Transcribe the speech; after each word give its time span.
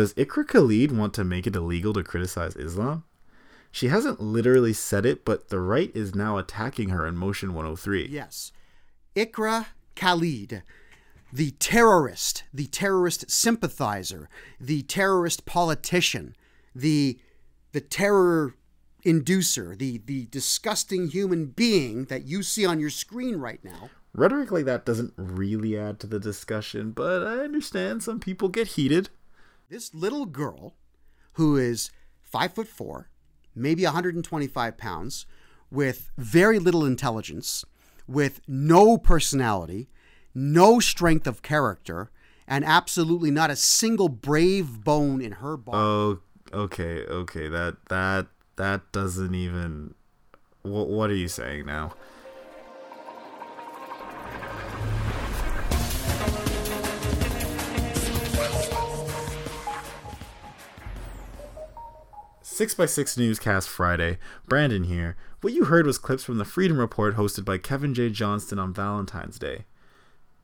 Does 0.00 0.14
Iqra 0.14 0.48
Khalid 0.48 0.96
want 0.96 1.12
to 1.12 1.24
make 1.24 1.46
it 1.46 1.54
illegal 1.54 1.92
to 1.92 2.02
criticize 2.02 2.56
Islam? 2.56 3.04
She 3.70 3.88
hasn't 3.88 4.18
literally 4.18 4.72
said 4.72 5.04
it, 5.04 5.26
but 5.26 5.50
the 5.50 5.60
right 5.60 5.94
is 5.94 6.14
now 6.14 6.38
attacking 6.38 6.88
her 6.88 7.06
in 7.06 7.18
Motion 7.18 7.52
103. 7.52 8.08
Yes. 8.08 8.50
Iqra 9.14 9.66
Khalid, 9.96 10.62
the 11.30 11.50
terrorist, 11.50 12.44
the 12.50 12.64
terrorist 12.68 13.30
sympathizer, 13.30 14.30
the 14.58 14.80
terrorist 14.84 15.44
politician, 15.44 16.34
the 16.74 17.20
the 17.72 17.82
terror 17.82 18.54
inducer, 19.04 19.76
the 19.76 19.98
the 19.98 20.24
disgusting 20.30 21.08
human 21.08 21.44
being 21.44 22.06
that 22.06 22.24
you 22.24 22.42
see 22.42 22.64
on 22.64 22.80
your 22.80 22.88
screen 22.88 23.36
right 23.36 23.62
now. 23.62 23.90
Rhetoric 24.14 24.50
like 24.50 24.64
that 24.64 24.86
doesn't 24.86 25.12
really 25.18 25.78
add 25.78 26.00
to 26.00 26.06
the 26.06 26.18
discussion, 26.18 26.92
but 26.92 27.22
I 27.22 27.44
understand 27.44 28.02
some 28.02 28.18
people 28.18 28.48
get 28.48 28.68
heated. 28.68 29.10
This 29.70 29.94
little 29.94 30.26
girl, 30.26 30.74
who 31.34 31.56
is 31.56 31.92
five 32.20 32.52
foot 32.54 32.66
four, 32.66 33.08
maybe 33.54 33.84
125 33.84 34.76
pounds, 34.76 35.26
with 35.70 36.10
very 36.18 36.58
little 36.58 36.84
intelligence, 36.84 37.64
with 38.08 38.40
no 38.48 38.98
personality, 38.98 39.88
no 40.34 40.80
strength 40.80 41.28
of 41.28 41.42
character, 41.42 42.10
and 42.48 42.64
absolutely 42.64 43.30
not 43.30 43.48
a 43.48 43.54
single 43.54 44.08
brave 44.08 44.82
bone 44.82 45.20
in 45.20 45.32
her 45.34 45.56
body. 45.56 45.78
Oh, 45.78 46.18
okay, 46.52 47.04
okay. 47.04 47.46
That 47.46 47.76
that 47.90 48.26
that 48.56 48.90
doesn't 48.90 49.36
even. 49.36 49.94
What 50.62 50.88
what 50.88 51.10
are 51.10 51.14
you 51.14 51.28
saying 51.28 51.66
now? 51.66 51.94
Six 62.60 62.74
by 62.74 62.84
Six 62.84 63.16
Newscast 63.16 63.70
Friday. 63.70 64.18
Brandon 64.46 64.84
here. 64.84 65.16
What 65.40 65.54
you 65.54 65.64
heard 65.64 65.86
was 65.86 65.96
clips 65.96 66.24
from 66.24 66.36
the 66.36 66.44
Freedom 66.44 66.76
Report 66.76 67.16
hosted 67.16 67.42
by 67.42 67.56
Kevin 67.56 67.94
J. 67.94 68.10
Johnston 68.10 68.58
on 68.58 68.74
Valentine's 68.74 69.38
Day. 69.38 69.64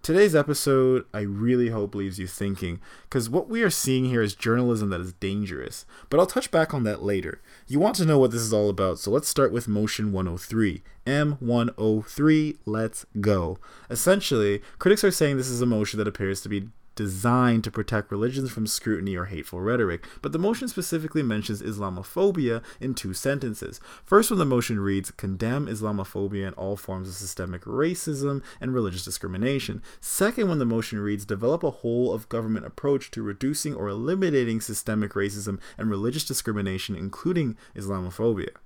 Today's 0.00 0.34
episode, 0.34 1.04
I 1.12 1.20
really 1.20 1.68
hope 1.68 1.94
leaves 1.94 2.18
you 2.18 2.26
thinking, 2.26 2.80
because 3.02 3.28
what 3.28 3.50
we 3.50 3.62
are 3.62 3.68
seeing 3.68 4.06
here 4.06 4.22
is 4.22 4.34
journalism 4.34 4.88
that 4.88 5.02
is 5.02 5.12
dangerous. 5.12 5.84
But 6.08 6.18
I'll 6.18 6.24
touch 6.24 6.50
back 6.50 6.72
on 6.72 6.84
that 6.84 7.02
later. 7.02 7.42
You 7.66 7.78
want 7.78 7.96
to 7.96 8.06
know 8.06 8.18
what 8.18 8.30
this 8.30 8.40
is 8.40 8.54
all 8.54 8.70
about, 8.70 8.98
so 8.98 9.10
let's 9.10 9.28
start 9.28 9.52
with 9.52 9.68
Motion 9.68 10.10
103. 10.10 10.82
M103, 11.04 12.56
let's 12.64 13.04
go. 13.20 13.58
Essentially, 13.90 14.62
critics 14.78 15.04
are 15.04 15.10
saying 15.10 15.36
this 15.36 15.50
is 15.50 15.60
a 15.60 15.66
motion 15.66 15.98
that 15.98 16.08
appears 16.08 16.40
to 16.40 16.48
be 16.48 16.70
designed 16.98 17.62
to 17.62 17.70
protect 17.70 18.10
religions 18.10 18.50
from 18.50 18.66
scrutiny 18.66 19.14
or 19.14 19.26
hateful 19.26 19.60
rhetoric, 19.60 20.04
but 20.20 20.32
the 20.32 20.38
motion 20.38 20.66
specifically 20.66 21.22
mentions 21.22 21.62
Islamophobia 21.62 22.60
in 22.80 22.92
two 22.92 23.14
sentences. 23.14 23.78
First, 24.04 24.30
when 24.30 24.40
the 24.40 24.44
motion 24.44 24.80
reads, 24.80 25.12
condemn 25.12 25.68
Islamophobia 25.68 26.48
and 26.48 26.56
all 26.56 26.76
forms 26.76 27.08
of 27.08 27.14
systemic 27.14 27.62
racism 27.62 28.42
and 28.60 28.74
religious 28.74 29.04
discrimination. 29.04 29.80
Second, 30.00 30.48
when 30.48 30.58
the 30.58 30.64
motion 30.64 30.98
reads, 30.98 31.24
develop 31.24 31.62
a 31.62 31.70
whole 31.70 32.12
of 32.12 32.28
government 32.28 32.66
approach 32.66 33.12
to 33.12 33.22
reducing 33.22 33.76
or 33.76 33.86
eliminating 33.86 34.60
systemic 34.60 35.12
racism 35.12 35.60
and 35.78 35.88
religious 35.88 36.24
discrimination, 36.24 36.96
including 36.96 37.56
Islamophobia. 37.76 38.56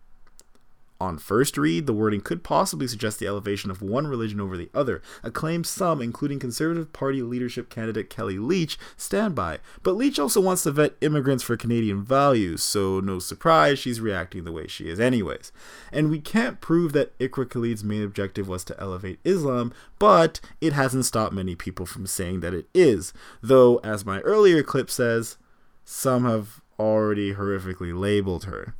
On 1.02 1.18
first 1.18 1.58
read, 1.58 1.86
the 1.86 1.92
wording 1.92 2.20
could 2.20 2.44
possibly 2.44 2.86
suggest 2.86 3.18
the 3.18 3.26
elevation 3.26 3.72
of 3.72 3.82
one 3.82 4.06
religion 4.06 4.40
over 4.40 4.56
the 4.56 4.70
other, 4.72 5.02
a 5.24 5.32
claim 5.32 5.64
some, 5.64 6.00
including 6.00 6.38
Conservative 6.38 6.92
Party 6.92 7.22
leadership 7.22 7.68
candidate 7.68 8.08
Kellie 8.08 8.38
Leitch, 8.38 8.78
stand 8.96 9.34
by. 9.34 9.58
But 9.82 9.96
Leitch 9.96 10.20
also 10.20 10.40
wants 10.40 10.62
to 10.62 10.70
vet 10.70 10.94
immigrants 11.00 11.42
for 11.42 11.56
Canadian 11.56 12.04
values, 12.04 12.62
so 12.62 13.00
no 13.00 13.18
surprise 13.18 13.80
she's 13.80 14.00
reacting 14.00 14.44
the 14.44 14.52
way 14.52 14.68
she 14.68 14.88
is, 14.88 15.00
anyways. 15.00 15.50
And 15.92 16.08
we 16.08 16.20
can't 16.20 16.60
prove 16.60 16.92
that 16.92 17.18
Iqra 17.18 17.50
Khalid's 17.50 17.82
main 17.82 18.04
objective 18.04 18.46
was 18.46 18.62
to 18.66 18.80
elevate 18.80 19.18
Islam, 19.24 19.72
but 19.98 20.38
it 20.60 20.72
hasn't 20.72 21.04
stopped 21.04 21.34
many 21.34 21.56
people 21.56 21.84
from 21.84 22.06
saying 22.06 22.42
that 22.42 22.54
it 22.54 22.68
is. 22.72 23.12
Though, 23.42 23.78
as 23.78 24.06
my 24.06 24.20
earlier 24.20 24.62
clip 24.62 24.88
says, 24.88 25.36
some 25.84 26.26
have 26.26 26.60
already 26.78 27.34
horrifically 27.34 27.92
labeled 27.92 28.44
her. 28.44 28.76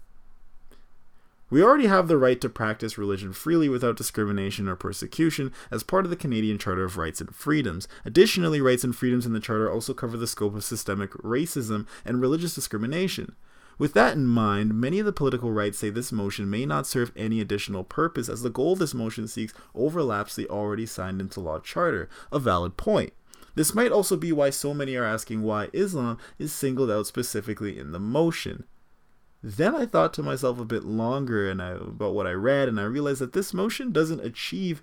We 1.53 1.63
already 1.63 1.85
have 1.85 2.09
the 2.09 2.17
right 2.17 2.41
to 2.41 2.49
practice 2.49 2.97
religion 2.97 3.35
freely 3.35 3.69
without 3.69 3.99
discrimination 3.99 4.69
or 4.69 4.75
persecution 4.75 5.53
as 5.71 5.83
part 5.83 6.07
of 6.07 6.11
the 6.11 6.17
Canadian 6.17 6.57
Charter 6.57 6.85
of 6.85 6.97
Rights 6.97 7.21
and 7.21 7.35
Freedoms. 7.35 7.87
Additionally, 8.07 8.63
rights 8.63 8.85
and 8.85 8.97
freedoms 8.97 9.27
in 9.27 9.35
the 9.35 9.39
Charter 9.39 9.71
also 9.71 9.93
cover 9.93 10.17
the 10.17 10.27
scope 10.27 10.55
of 10.55 10.65
systemic 10.65 11.11
racism 11.11 11.87
and 12.07 12.23
religious 12.23 12.55
discrimination. 12.55 13.37
With 13.77 13.93
that 13.93 14.15
in 14.15 14.27
mind, 14.27 14.81
many 14.81 14.99
of 14.99 15.05
the 15.05 15.13
political 15.13 15.53
rights 15.53 15.77
say 15.77 15.91
this 15.91 16.11
motion 16.11 16.49
may 16.49 16.65
not 16.65 16.87
serve 16.87 17.13
any 17.15 17.39
additional 17.39 17.85
purpose 17.85 18.31
as 18.31 18.41
the 18.41 18.49
goal 18.49 18.75
this 18.75 18.95
motion 18.95 19.29
seeks 19.29 19.53
overlaps 19.75 20.35
the 20.35 20.49
already 20.49 20.87
signed 20.87 21.21
into 21.21 21.41
law 21.41 21.59
charter, 21.59 22.09
a 22.33 22.39
valid 22.39 22.79
point. 22.79 23.13
This 23.57 23.75
might 23.75 23.93
also 23.93 24.17
be 24.17 24.33
why 24.33 24.49
so 24.49 24.73
many 24.73 24.97
are 24.97 25.05
asking 25.05 25.43
why 25.43 25.69
Islam 25.75 26.17
is 26.39 26.51
singled 26.51 26.91
out 26.91 27.07
specifically 27.07 27.79
in 27.79 27.93
the 27.93 28.01
motion. 28.01 28.65
Then 29.43 29.75
I 29.75 29.87
thought 29.87 30.15
to 30.15 30.23
myself 30.23 30.61
a 30.61 30.65
bit 30.65 30.85
longer 30.85 31.51
and 31.51 31.61
I, 31.61 31.71
about 31.71 32.15
what 32.15 32.27
I 32.27 32.33
read, 32.33 32.69
and 32.69 32.79
I 32.79 32.85
realized 32.85 33.21
that 33.21 33.33
this 33.33 33.53
motion 33.53 33.91
doesn't 33.91 34.21
achieve 34.21 34.83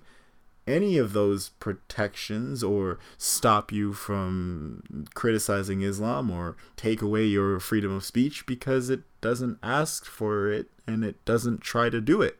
any 0.66 0.98
of 0.98 1.12
those 1.12 1.50
protections 1.60 2.62
or 2.62 2.98
stop 3.16 3.72
you 3.72 3.92
from 3.92 5.06
criticizing 5.14 5.82
Islam 5.82 6.30
or 6.30 6.56
take 6.76 7.02
away 7.02 7.24
your 7.24 7.58
freedom 7.58 7.92
of 7.92 8.04
speech 8.04 8.46
because 8.46 8.90
it 8.90 9.00
doesn't 9.20 9.58
ask 9.62 10.04
for 10.04 10.48
it 10.48 10.70
and 10.86 11.04
it 11.04 11.24
doesn't 11.24 11.60
try 11.60 11.88
to 11.88 12.00
do 12.00 12.20
it. 12.20 12.38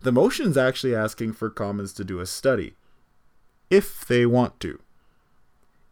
The 0.00 0.12
motion's 0.12 0.56
actually 0.56 0.94
asking 0.94 1.34
for 1.34 1.50
Commons 1.50 1.92
to 1.94 2.04
do 2.04 2.20
a 2.20 2.26
study, 2.26 2.74
if 3.68 4.06
they 4.06 4.24
want 4.26 4.60
to. 4.60 4.80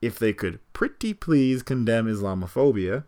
If 0.00 0.18
they 0.18 0.32
could 0.32 0.60
pretty 0.72 1.12
please 1.12 1.62
condemn 1.62 2.06
Islamophobia, 2.06 3.04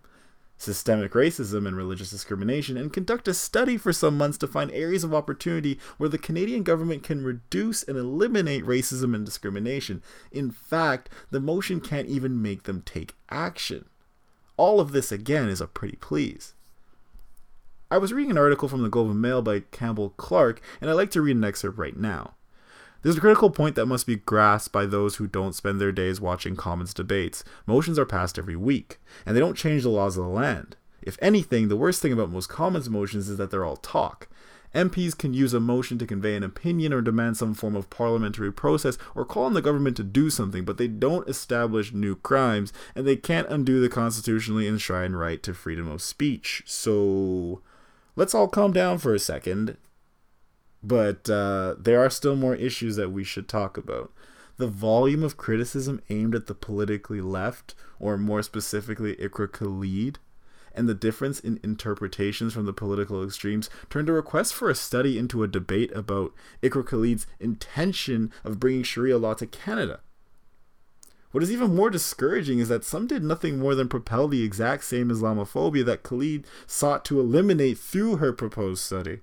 systemic 0.59 1.13
racism 1.13 1.67
and 1.67 1.77
religious 1.77 2.11
discrimination 2.11 2.77
and 2.77 2.93
conduct 2.93 3.29
a 3.29 3.35
study 3.35 3.77
for 3.77 3.93
some 3.93 4.19
months 4.19 4.37
to 4.39 4.47
find 4.47 4.71
areas 4.73 5.05
of 5.05 5.15
opportunity 5.15 5.79
where 5.97 6.09
the 6.09 6.19
Canadian 6.19 6.65
government 6.65 7.03
can 7.03 7.25
reduce 7.25 7.83
and 7.85 7.97
eliminate 7.97 8.67
racism 8.67 9.15
and 9.15 9.25
discrimination. 9.25 10.03
In 10.33 10.51
fact, 10.51 11.09
the 11.31 11.41
motion 11.41 11.81
can't 11.81 12.09
even 12.09 12.43
make 12.43 12.65
them 12.65 12.83
take 12.83 13.15
action. 13.31 13.87
All 14.57 14.81
of 14.81 14.93
this, 14.93 15.13
again, 15.13 15.49
is 15.49 15.61
a 15.61 15.69
pretty 15.69 15.97
please. 15.97 16.55
I 17.91 17.97
was 17.97 18.13
reading 18.13 18.33
an 18.33 18.39
article 18.39 18.69
from 18.69 18.83
the 18.83 18.91
Globe 18.91 19.11
and 19.11 19.23
Mail 19.23 19.41
by 19.41 19.61
Campbell 19.61 20.11
Clark, 20.11 20.61
and 20.81 20.91
I'd 20.91 20.95
like 20.95 21.11
to 21.13 21.23
read 21.23 21.37
an 21.37 21.45
excerpt 21.45 21.79
right 21.79 21.97
now. 21.97 22.35
There's 23.03 23.17
a 23.17 23.21
critical 23.21 23.51
point 23.51 23.77
that 23.77 23.87
must 23.87 24.07
be 24.07 24.17
grasped 24.17 24.73
by 24.73 24.85
those 24.85 25.17
who 25.17 25.29
don't 25.29 25.55
spend 25.55 25.81
their 25.81 25.93
days 25.93 26.21
watching 26.21 26.57
Commons 26.57 26.93
debates. 26.93 27.45
Motions 27.65 27.99
are 27.99 28.07
passed 28.07 28.39
every 28.39 28.57
week, 28.57 28.99
and 29.25 29.37
they 29.37 29.41
don't 29.41 29.57
change 29.57 29.85
the 29.85 29.89
laws 29.89 30.17
of 30.17 30.25
the 30.25 30.31
land. 30.31 30.77
If 31.01 31.17
anything, 31.23 31.69
the 31.69 31.77
worst 31.77 32.03
thing 32.03 32.13
about 32.13 32.31
most 32.31 32.49
Commons 32.49 32.91
motions 32.91 33.29
is 33.29 33.39
that 33.39 33.51
they're 33.51 33.65
all 33.65 33.77
talk. 33.77 34.29
MPs 34.75 35.17
can 35.17 35.33
use 35.33 35.55
a 35.55 35.61
motion 35.61 35.97
to 35.99 36.07
convey 36.07 36.37
an 36.37 36.43
opinion 36.43 36.93
or 36.93 37.01
demand 37.01 37.37
some 37.37 37.55
form 37.55 37.75
of 37.75 37.89
parliamentary 37.89 38.53
process 38.53 38.99
or 39.15 39.25
call 39.25 39.45
on 39.45 39.55
the 39.55 39.63
government 39.63 39.97
to 39.97 40.05
do 40.05 40.29
something, 40.29 40.65
but 40.65 40.77
they 40.77 40.89
don't 40.89 41.29
establish 41.29 41.95
new 41.95 42.17
crimes 42.17 42.73
and 42.95 43.07
they 43.07 43.17
can't 43.17 43.49
undo 43.49 43.81
the 43.81 43.89
constitutionally 43.89 44.69
enshrined 44.69 45.19
right 45.19 45.43
to 45.43 45.55
freedom 45.55 45.89
of 45.89 46.03
speech. 46.03 46.63
So 46.67 47.63
let's 48.15 48.35
all 48.35 48.49
calm 48.49 48.73
down 48.73 48.99
for 48.99 49.15
a 49.15 49.19
second 49.19 49.79
but 50.89 51.29
uh, 51.29 51.75
there 51.79 52.01
are 52.01 52.11
still 52.11 52.35
more 52.35 52.55
issues 52.55 52.97
that 52.97 53.13
we 53.13 53.23
should 53.23 53.47
talk 53.47 53.77
about. 53.77 54.11
The 54.57 54.67
volume 54.67 55.23
of 55.23 55.37
criticism 55.37 56.01
aimed 56.09 56.35
at 56.35 56.47
the 56.47 56.55
politically 56.55 57.21
left, 57.21 57.75
or 58.01 58.17
more 58.17 58.43
specifically, 58.43 59.15
Iqra 59.17 59.53
Khalid, 59.53 60.19
and 60.75 60.89
the 60.89 60.95
difference 60.95 61.41
in 61.41 61.61
interpretations 61.63 62.55
from 62.55 62.65
the 62.65 62.73
political 62.73 63.23
extremes 63.23 63.69
turned 63.91 64.09
a 64.09 64.13
request 64.13 64.55
for 64.55 64.71
a 64.71 64.75
study 64.75 65.19
into 65.19 65.43
a 65.43 65.49
debate 65.49 65.93
about 65.95 66.33
Iqra 66.63 66.87
Khalid's 66.87 67.27
intention 67.39 68.33
of 68.43 68.59
bringing 68.59 68.83
Sharia 68.83 69.19
law 69.19 69.35
to 69.35 69.47
Canada. 69.47 70.01
What 71.31 71.43
is 71.43 71.53
even 71.53 71.77
more 71.77 71.91
discouraging 71.91 72.59
is 72.59 72.69
that 72.69 72.85
some 72.85 73.07
did 73.07 73.23
nothing 73.23 73.59
more 73.59 73.75
than 73.75 73.89
propel 73.89 74.29
the 74.29 74.43
exact 74.43 74.85
same 74.85 75.11
Islamophobia 75.11 75.85
that 75.85 76.03
Khalid 76.03 76.47
sought 76.67 77.05
to 77.05 77.21
eliminate 77.21 77.79
through 77.79 78.17
her 78.17 78.33
proposed 78.33 78.83
study. 78.83 79.21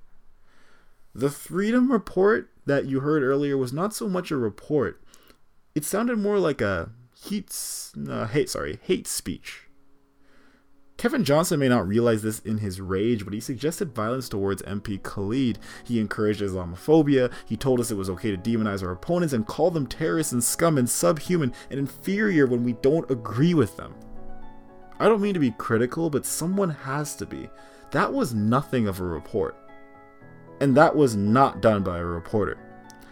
The 1.18 1.30
Freedom 1.30 1.94
Report 1.94 2.50
that 2.66 2.88
you 2.88 3.00
heard 3.00 3.24
earlier 3.24 3.58
was 3.58 3.72
not 3.72 3.94
so 3.94 4.10
much 4.10 4.32
a 4.32 4.38
report. 4.38 5.02
It 5.74 5.86
sounded 5.86 6.20
more 6.20 6.40
like 6.40 6.60
a 6.60 6.90
heat, 7.16 7.56
hate, 8.32 8.50
sorry, 8.50 8.80
hate 8.84 9.08
speech. 9.08 9.62
Kevin 10.98 11.24
Johnson 11.24 11.62
may 11.62 11.70
not 11.70 11.88
realize 11.88 12.22
this 12.22 12.40
in 12.40 12.58
his 12.58 12.82
rage, 12.82 13.24
but 13.24 13.34
he 13.34 13.40
suggested 13.40 13.96
violence 13.96 14.28
towards 14.28 14.62
MP 14.64 15.02
Khalid. 15.02 15.58
He 15.86 16.02
encouraged 16.02 16.42
Islamophobia. 16.42 17.32
He 17.46 17.56
told 17.56 17.80
us 17.80 17.92
it 17.92 17.96
was 17.96 18.10
okay 18.10 18.32
to 18.32 18.38
demonize 18.38 18.84
our 18.84 18.92
opponents 18.92 19.34
and 19.34 19.48
call 19.48 19.72
them 19.72 19.88
terrorists 19.88 20.34
and 20.34 20.44
scum 20.44 20.78
and 20.78 20.90
subhuman 20.90 21.54
and 21.70 21.80
inferior 21.80 22.46
when 22.46 22.66
we 22.66 22.74
don't 22.74 23.10
agree 23.10 23.54
with 23.54 23.78
them. 23.78 23.96
I 25.00 25.06
don't 25.06 25.22
mean 25.22 25.34
to 25.34 25.40
be 25.40 25.52
critical, 25.52 26.10
but 26.10 26.26
someone 26.26 26.72
has 26.72 27.16
to 27.16 27.26
be. 27.26 27.50
That 27.92 28.12
was 28.12 28.34
nothing 28.34 28.90
of 28.90 29.00
a 29.00 29.06
report. 29.06 29.58
And 30.62 30.76
that 30.78 30.96
was 30.96 31.16
not 31.16 31.62
done 31.62 31.84
by 31.84 31.98
a 31.98 32.06
reporter. 32.06 32.58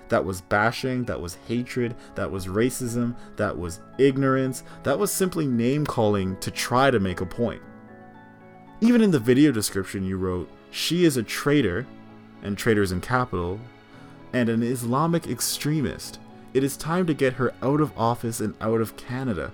That 0.10 0.26
was 0.26 0.42
bashing, 0.42 1.06
that 1.06 1.20
was 1.20 1.38
hatred, 1.48 1.96
that 2.16 2.30
was 2.30 2.48
racism, 2.48 3.16
that 3.36 3.58
was 3.58 3.80
ignorance, 3.98 4.64
that 4.84 4.98
was 4.98 5.12
simply 5.12 5.48
name 5.48 5.86
calling 5.86 6.38
to 6.38 6.52
try 6.52 6.92
to 6.92 7.00
make 7.00 7.22
a 7.22 7.26
point. 7.26 7.62
Even 8.82 9.02
in 9.02 9.12
the 9.12 9.20
video 9.20 9.52
description, 9.52 10.04
you 10.06 10.18
wrote, 10.18 10.50
She 10.72 11.06
is 11.06 11.18
a 11.18 11.24
traitor, 11.24 11.88
and 12.44 12.58
traitors 12.58 12.92
in 12.92 13.02
capital, 13.02 13.60
and 14.34 14.50
an 14.50 14.62
Islamic 14.62 15.28
extremist. 15.28 16.20
It 16.54 16.64
is 16.64 16.78
time 16.78 17.08
to 17.08 17.14
get 17.14 17.34
her 17.34 17.54
out 17.62 17.82
of 17.82 17.98
office 17.98 18.40
and 18.40 18.56
out 18.62 18.82
of 18.82 18.98
Canada. 18.98 19.52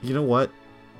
You 0.00 0.14
know 0.14 0.22
what? 0.22 0.50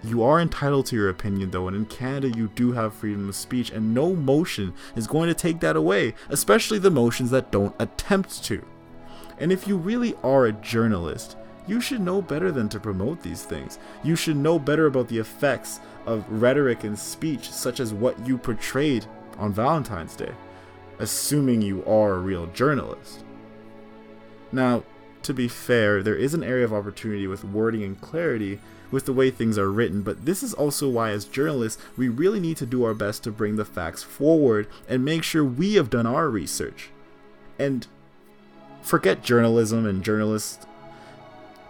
You 0.04 0.24
are 0.24 0.40
entitled 0.40 0.86
to 0.86 0.96
your 0.96 1.08
opinion, 1.08 1.52
though, 1.52 1.68
and 1.68 1.76
in 1.76 1.86
Canada, 1.86 2.28
you 2.28 2.48
do 2.48 2.72
have 2.72 2.92
freedom 2.92 3.28
of 3.28 3.36
speech, 3.36 3.70
and 3.70 3.94
no 3.94 4.14
motion 4.14 4.74
is 4.96 5.06
going 5.06 5.28
to 5.28 5.34
take 5.34 5.60
that 5.60 5.76
away, 5.76 6.14
especially 6.28 6.80
the 6.80 6.90
motions 6.90 7.30
that 7.30 7.52
don't 7.52 7.74
attempt 7.78 8.42
to. 8.44 8.64
And 9.38 9.52
if 9.52 9.68
you 9.68 9.76
really 9.76 10.14
are 10.24 10.46
a 10.46 10.52
journalist, 10.52 11.36
you 11.68 11.80
should 11.80 12.00
know 12.00 12.20
better 12.20 12.50
than 12.50 12.68
to 12.70 12.80
promote 12.80 13.22
these 13.22 13.44
things. 13.44 13.78
You 14.02 14.16
should 14.16 14.36
know 14.36 14.58
better 14.58 14.86
about 14.86 15.06
the 15.06 15.18
effects 15.18 15.78
of 16.04 16.24
rhetoric 16.28 16.82
and 16.82 16.98
speech, 16.98 17.50
such 17.50 17.78
as 17.78 17.94
what 17.94 18.26
you 18.26 18.36
portrayed 18.36 19.06
on 19.38 19.52
Valentine's 19.52 20.16
Day, 20.16 20.32
assuming 20.98 21.62
you 21.62 21.84
are 21.84 22.14
a 22.14 22.18
real 22.18 22.46
journalist. 22.48 23.24
Now, 24.50 24.82
to 25.24 25.34
be 25.34 25.48
fair, 25.48 26.02
there 26.02 26.16
is 26.16 26.34
an 26.34 26.42
area 26.42 26.64
of 26.64 26.72
opportunity 26.72 27.26
with 27.26 27.44
wording 27.44 27.82
and 27.82 28.00
clarity 28.00 28.60
with 28.90 29.06
the 29.06 29.12
way 29.12 29.30
things 29.30 29.56
are 29.56 29.72
written, 29.72 30.02
but 30.02 30.26
this 30.26 30.42
is 30.42 30.52
also 30.52 30.88
why, 30.88 31.10
as 31.10 31.24
journalists, 31.24 31.82
we 31.96 32.08
really 32.08 32.38
need 32.38 32.58
to 32.58 32.66
do 32.66 32.84
our 32.84 32.94
best 32.94 33.24
to 33.24 33.32
bring 33.32 33.56
the 33.56 33.64
facts 33.64 34.02
forward 34.02 34.68
and 34.88 35.04
make 35.04 35.22
sure 35.22 35.44
we 35.44 35.74
have 35.74 35.88
done 35.88 36.06
our 36.06 36.28
research. 36.28 36.90
And 37.58 37.86
forget 38.82 39.22
journalism 39.22 39.86
and 39.86 40.04
journalists. 40.04 40.66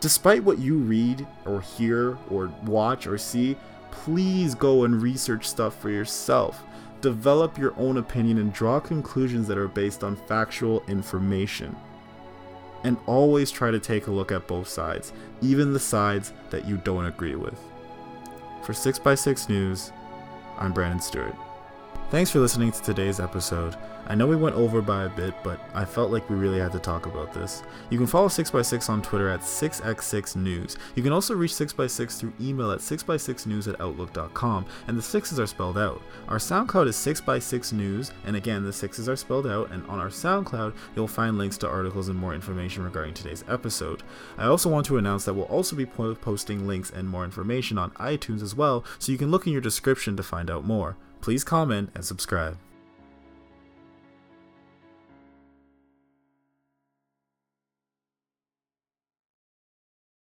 Despite 0.00 0.42
what 0.42 0.58
you 0.58 0.78
read 0.78 1.26
or 1.46 1.60
hear 1.60 2.18
or 2.28 2.52
watch 2.64 3.06
or 3.06 3.18
see, 3.18 3.56
please 3.92 4.56
go 4.56 4.82
and 4.82 5.00
research 5.00 5.48
stuff 5.48 5.80
for 5.80 5.90
yourself. 5.90 6.64
Develop 7.00 7.56
your 7.56 7.74
own 7.78 7.98
opinion 7.98 8.38
and 8.38 8.52
draw 8.52 8.80
conclusions 8.80 9.46
that 9.46 9.58
are 9.58 9.68
based 9.68 10.02
on 10.02 10.16
factual 10.16 10.82
information 10.88 11.76
and 12.84 12.96
always 13.06 13.50
try 13.50 13.70
to 13.70 13.78
take 13.78 14.06
a 14.06 14.10
look 14.10 14.32
at 14.32 14.46
both 14.46 14.68
sides, 14.68 15.12
even 15.40 15.72
the 15.72 15.80
sides 15.80 16.32
that 16.50 16.66
you 16.66 16.76
don't 16.78 17.06
agree 17.06 17.36
with. 17.36 17.58
For 18.64 18.72
6x6 18.72 19.48
News, 19.48 19.92
I'm 20.58 20.72
Brandon 20.72 21.00
Stewart. 21.00 21.34
Thanks 22.12 22.30
for 22.30 22.40
listening 22.40 22.70
to 22.72 22.82
today's 22.82 23.20
episode. 23.20 23.74
I 24.06 24.14
know 24.14 24.26
we 24.26 24.36
went 24.36 24.54
over 24.54 24.82
by 24.82 25.04
a 25.04 25.08
bit, 25.08 25.32
but 25.42 25.58
I 25.72 25.86
felt 25.86 26.10
like 26.10 26.28
we 26.28 26.36
really 26.36 26.58
had 26.58 26.72
to 26.72 26.78
talk 26.78 27.06
about 27.06 27.32
this. 27.32 27.62
You 27.88 27.96
can 27.96 28.06
follow 28.06 28.28
6x6 28.28 28.90
on 28.90 29.00
Twitter 29.00 29.30
at 29.30 29.40
6x6news. 29.40 30.76
You 30.94 31.02
can 31.02 31.12
also 31.12 31.32
reach 31.34 31.52
6x6 31.52 32.20
through 32.20 32.34
email 32.38 32.70
at 32.70 32.80
6x6news 32.80 33.66
at 33.66 33.80
outlook.com, 33.80 34.66
and 34.88 34.98
the 34.98 35.00
6s 35.00 35.38
are 35.38 35.46
spelled 35.46 35.78
out. 35.78 36.02
Our 36.28 36.36
SoundCloud 36.36 36.86
is 36.88 36.96
6x6news, 36.96 38.10
and 38.26 38.36
again, 38.36 38.62
the 38.62 38.72
6s 38.72 39.08
are 39.08 39.16
spelled 39.16 39.46
out, 39.46 39.70
and 39.70 39.82
on 39.86 39.98
our 39.98 40.10
SoundCloud, 40.10 40.74
you'll 40.94 41.08
find 41.08 41.38
links 41.38 41.56
to 41.58 41.68
articles 41.70 42.08
and 42.08 42.18
more 42.18 42.34
information 42.34 42.84
regarding 42.84 43.14
today's 43.14 43.42
episode. 43.48 44.02
I 44.36 44.44
also 44.48 44.68
want 44.68 44.84
to 44.84 44.98
announce 44.98 45.24
that 45.24 45.32
we'll 45.32 45.46
also 45.46 45.76
be 45.76 45.86
posting 45.86 46.66
links 46.66 46.90
and 46.90 47.08
more 47.08 47.24
information 47.24 47.78
on 47.78 47.92
iTunes 47.92 48.42
as 48.42 48.54
well, 48.54 48.84
so 48.98 49.12
you 49.12 49.16
can 49.16 49.30
look 49.30 49.46
in 49.46 49.52
your 49.54 49.62
description 49.62 50.14
to 50.18 50.22
find 50.22 50.50
out 50.50 50.66
more. 50.66 50.98
Please 51.22 51.44
comment 51.44 51.90
and 51.94 52.04
subscribe. 52.04 52.58